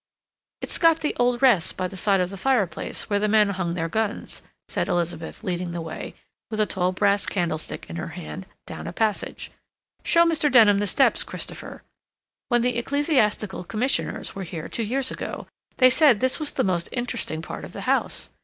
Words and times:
"It's 0.63 0.79
got 0.79 1.01
the 1.01 1.15
old 1.19 1.43
rests 1.43 1.73
by 1.73 1.87
the 1.87 1.95
side 1.95 2.21
of 2.21 2.31
the 2.31 2.35
fireplace, 2.35 3.07
where 3.07 3.19
the 3.19 3.27
men 3.27 3.49
hung 3.51 3.75
their 3.75 3.87
guns," 3.87 4.41
said 4.67 4.87
Elizabeth, 4.87 5.43
leading 5.43 5.73
the 5.73 5.79
way, 5.81 6.15
with 6.49 6.59
a 6.59 6.65
tall 6.65 6.91
brass 6.91 7.27
candlestick 7.27 7.87
in 7.87 7.97
her 7.97 8.07
hand, 8.07 8.47
down 8.65 8.87
a 8.87 8.93
passage. 8.93 9.51
"Show 10.03 10.25
Mr. 10.25 10.51
Denham 10.51 10.79
the 10.79 10.87
steps, 10.87 11.21
Christopher.... 11.21 11.83
When 12.49 12.63
the 12.63 12.79
Ecclesiastical 12.79 13.63
Commissioners 13.63 14.33
were 14.33 14.41
here 14.41 14.67
two 14.67 14.81
years 14.81 15.11
ago 15.11 15.45
they 15.77 15.91
said 15.91 16.19
this 16.19 16.39
was 16.39 16.53
the 16.53 16.63
most 16.63 16.89
interesting 16.91 17.43
part 17.43 17.63
of 17.63 17.71
the 17.73 17.81
house. 17.81 18.29